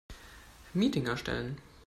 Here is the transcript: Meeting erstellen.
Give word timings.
Meeting 0.73 1.05
erstellen. 1.05 1.57